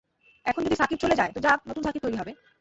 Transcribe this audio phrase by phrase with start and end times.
[0.45, 2.31] এখন যদি সাকিব চলে যায়, তো যাক, নতুন সাকিব তৈরি হবে।